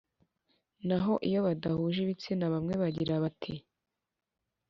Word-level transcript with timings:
na 0.87 0.97
ho 1.03 1.13
iyo 1.27 1.39
badahuje 1.47 1.99
ibitsina, 2.01 2.45
bamwe 2.53 2.73
bagira 2.81 3.15
ba 3.23 3.29
ti: 3.41 3.53